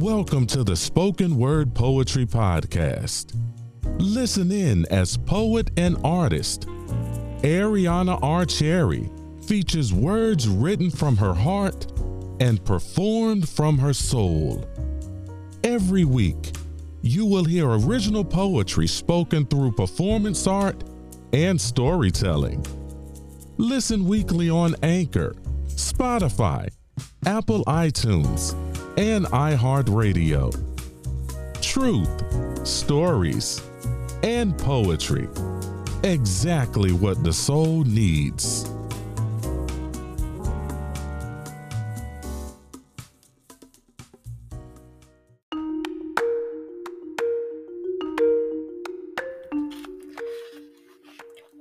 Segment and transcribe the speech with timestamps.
[0.00, 3.38] Welcome to the Spoken Word Poetry Podcast.
[3.98, 6.66] Listen in as poet and artist
[7.42, 8.46] Ariana R.
[8.46, 9.10] Cherry
[9.46, 11.92] features words written from her heart
[12.40, 14.66] and performed from her soul.
[15.64, 16.52] Every week,
[17.02, 20.82] you will hear original poetry spoken through performance art
[21.34, 22.64] and storytelling.
[23.58, 25.34] Listen weekly on Anchor,
[25.66, 26.70] Spotify,
[27.26, 28.54] Apple iTunes,
[29.00, 30.52] and iHeartRadio.
[31.62, 33.62] Truth, stories,
[34.22, 35.26] and poetry.
[36.04, 38.70] Exactly what the soul needs.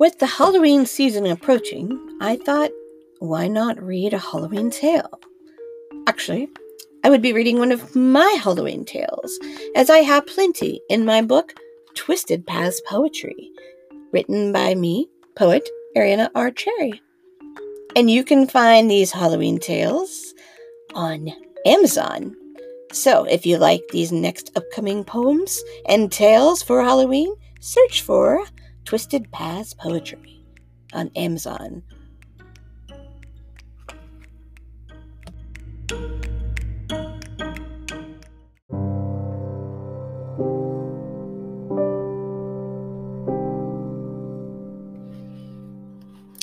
[0.00, 2.70] With the Halloween season approaching, I thought,
[3.20, 5.20] why not read a Halloween tale?
[6.08, 6.48] Actually,
[7.08, 9.38] I would be reading one of my Halloween tales,
[9.74, 11.54] as I have plenty in my book,
[11.94, 13.50] Twisted Paths Poetry,
[14.12, 16.50] written by me, poet Ariana R.
[16.50, 17.00] Cherry.
[17.96, 20.34] And you can find these Halloween tales
[20.94, 21.30] on
[21.64, 22.36] Amazon.
[22.92, 28.44] So if you like these next upcoming poems and tales for Halloween, search for
[28.84, 30.44] Twisted Paths Poetry
[30.92, 31.82] on Amazon.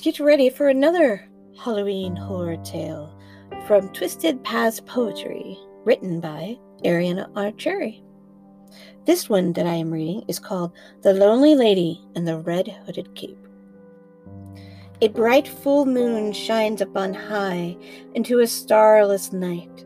[0.05, 3.11] Get ready for another Halloween horror tale
[3.65, 7.51] from Twisted Paths Poetry, written by Ariana R.
[7.53, 8.03] Cherry.
[9.05, 13.15] This one that I am reading is called The Lonely Lady and the Red Hooded
[13.15, 13.47] Cape.
[15.01, 17.75] A bright full moon shines up on high
[18.13, 19.85] into a starless night.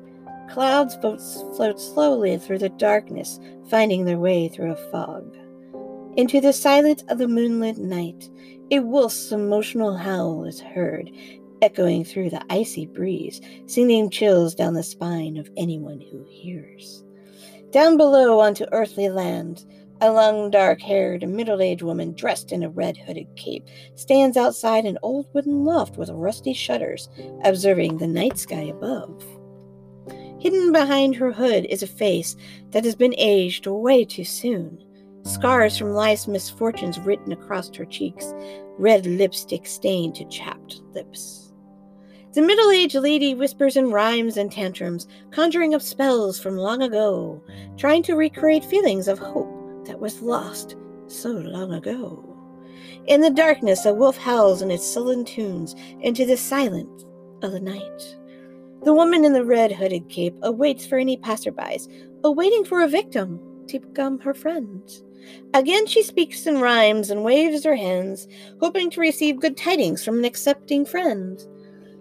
[0.49, 5.33] Clouds float slowly through the darkness, finding their way through a fog.
[6.17, 8.29] Into the silence of the moonlit night,
[8.71, 11.11] a wolf's emotional howl is heard,
[11.61, 17.03] echoing through the icy breeze, sending chills down the spine of anyone who hears.
[17.71, 19.65] Down below onto earthly land,
[20.02, 24.85] a long, dark haired, middle aged woman dressed in a red hooded cape stands outside
[24.85, 27.09] an old wooden loft with rusty shutters,
[27.43, 29.23] observing the night sky above.
[30.39, 32.37] Hidden behind her hood is a face
[32.71, 34.81] that has been aged way too soon.
[35.23, 38.33] Scars from life's misfortunes written across her cheeks,
[38.77, 41.53] red lipstick stained to chapped lips.
[42.33, 47.43] The middle aged lady whispers in rhymes and tantrums, conjuring up spells from long ago,
[47.75, 50.75] trying to recreate feelings of hope that was lost
[51.08, 52.23] so long ago.
[53.08, 57.03] In the darkness, a wolf howls in its sullen tunes into the silence
[57.41, 58.15] of the night.
[58.83, 61.87] The woman in the red hooded cape awaits for any passerbys,
[62.23, 64.83] awaiting for a victim to become her friend.
[65.53, 68.27] Again she speaks in rhymes and waves her hands,
[68.59, 71.39] hoping to receive good tidings from an accepting friend.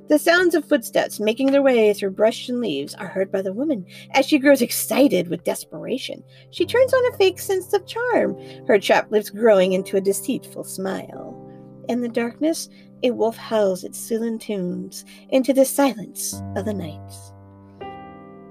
[0.08, 3.52] The sounds of footsteps making their way through brush and leaves are heard by the
[3.52, 6.24] woman as she grows excited with desperation.
[6.50, 8.34] She turns on a fake sense of charm,
[8.66, 11.44] her chapped lips growing into a deceitful smile.
[11.90, 12.70] In the darkness,
[13.02, 17.12] a wolf howls its sullen tunes into the silence of the night.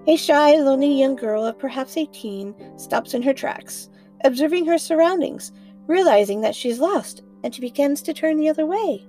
[0.07, 3.89] A shy, lonely young girl of perhaps eighteen stops in her tracks,
[4.23, 5.51] observing her surroundings,
[5.85, 9.05] realizing that she's lost, and she begins to turn the other way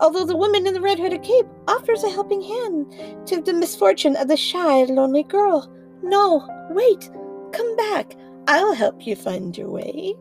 [0.00, 4.16] although the woman in the red hooded cape offers a helping hand to the misfortune
[4.16, 5.70] of the shy, lonely girl.
[6.02, 7.10] No, wait,
[7.52, 8.16] come back.
[8.48, 10.14] I'll help you find your way.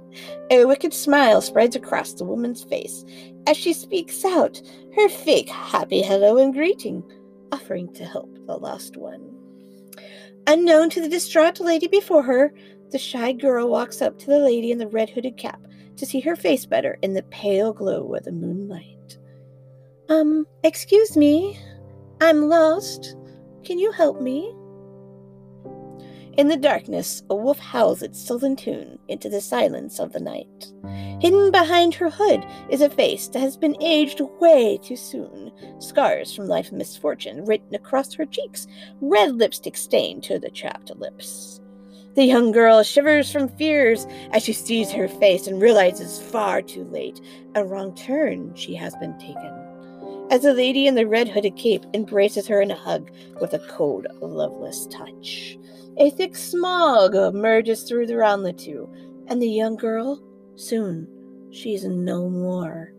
[0.51, 3.03] A wicked smile spreads across the woman's face
[3.47, 4.61] as she speaks out
[4.95, 7.03] her fake happy hello and greeting,
[7.51, 9.40] offering to help the lost one.
[10.51, 12.53] Unknown to the distraught lady before her,
[12.89, 15.61] the shy girl walks up to the lady in the red hooded cap
[15.95, 19.17] to see her face better in the pale glow of the moonlight.
[20.09, 21.57] Um, excuse me.
[22.19, 23.15] I'm lost.
[23.63, 24.53] Can you help me?
[26.37, 30.71] In the darkness, a wolf howls its sullen tune into the silence of the night.
[31.19, 36.33] Hidden behind her hood is a face that has been aged way too soon, scars
[36.33, 38.65] from life and misfortune written across her cheeks,
[39.01, 41.59] red lipstick stained to the chapped lips.
[42.15, 46.85] The young girl shivers from fears as she sees her face and realizes far too
[46.85, 47.19] late
[47.55, 49.71] a wrong turn she has been taken
[50.31, 53.11] as the lady in the red hooded cape embraces her in a hug
[53.41, 55.57] with a cold, loveless touch.
[55.97, 58.89] A thick smog emerges through around the two,
[59.27, 60.21] and the young girl,
[60.55, 61.07] soon,
[61.51, 62.93] she's no more.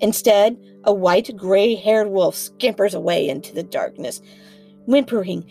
[0.00, 4.20] Instead, a white, gray haired wolf scampers away into the darkness,
[4.86, 5.44] whimpering,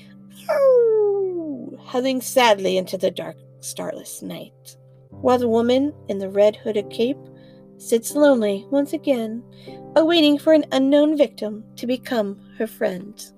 [1.85, 4.77] heading sadly into the dark, starless night,
[5.09, 7.17] while the woman in the red hooded cape
[7.77, 9.43] sits lonely once again,
[9.95, 13.31] awaiting for an unknown victim to become her friend.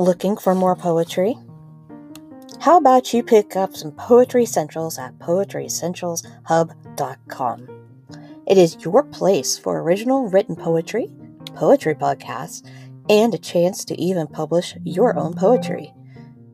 [0.00, 1.36] Looking for more poetry?
[2.60, 7.68] How about you pick up some Poetry Essentials at poetryessentialshub.com?
[8.46, 11.10] It is your place for original written poetry,
[11.54, 12.66] poetry podcasts,
[13.10, 15.92] and a chance to even publish your own poetry.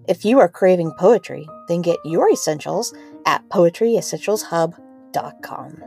[0.09, 2.93] If you are craving poetry, then get your essentials
[3.27, 5.83] at poetryessentialshub.com.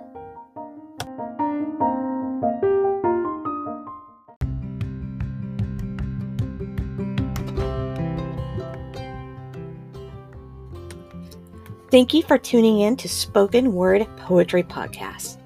[11.91, 15.37] Thank you for tuning in to Spoken Word Poetry Podcast.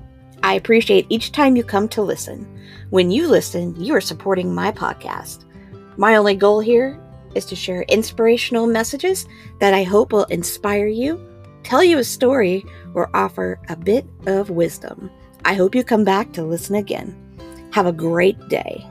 [0.44, 2.46] I appreciate each time you come to listen.
[2.90, 5.46] When you listen, you are supporting my podcast.
[5.96, 7.00] My only goal here
[7.34, 9.26] is to share inspirational messages
[9.60, 11.18] that I hope will inspire you,
[11.64, 15.10] tell you a story, or offer a bit of wisdom.
[15.46, 17.16] I hope you come back to listen again.
[17.72, 18.86] Have a great day.